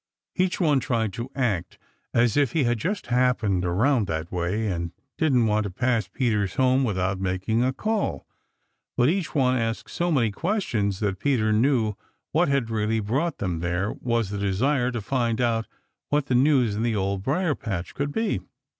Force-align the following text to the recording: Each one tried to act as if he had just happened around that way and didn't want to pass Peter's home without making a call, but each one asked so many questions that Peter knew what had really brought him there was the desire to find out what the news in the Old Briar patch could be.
Each 0.35 0.59
one 0.59 0.79
tried 0.79 1.13
to 1.13 1.29
act 1.35 1.77
as 2.11 2.35
if 2.35 2.53
he 2.53 2.63
had 2.63 2.79
just 2.79 3.05
happened 3.05 3.63
around 3.63 4.07
that 4.07 4.31
way 4.31 4.65
and 4.65 4.93
didn't 5.15 5.45
want 5.45 5.63
to 5.65 5.69
pass 5.69 6.07
Peter's 6.07 6.55
home 6.55 6.83
without 6.83 7.19
making 7.19 7.63
a 7.63 7.71
call, 7.71 8.25
but 8.97 9.09
each 9.09 9.35
one 9.35 9.55
asked 9.59 9.91
so 9.91 10.11
many 10.11 10.31
questions 10.31 11.01
that 11.01 11.19
Peter 11.19 11.53
knew 11.53 11.93
what 12.31 12.47
had 12.47 12.71
really 12.71 12.99
brought 12.99 13.39
him 13.43 13.59
there 13.59 13.93
was 13.93 14.31
the 14.31 14.39
desire 14.39 14.89
to 14.89 15.01
find 15.01 15.39
out 15.39 15.67
what 16.09 16.25
the 16.25 16.33
news 16.33 16.75
in 16.75 16.81
the 16.81 16.95
Old 16.95 17.21
Briar 17.21 17.53
patch 17.53 17.93
could 17.93 18.11
be. 18.11 18.41